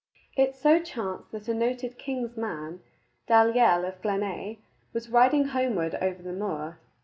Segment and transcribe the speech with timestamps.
[0.35, 2.81] It so chanced that a noted king's man,
[3.27, 4.57] Dalyell of Glenć,
[4.93, 6.79] was riding homeward over the moor.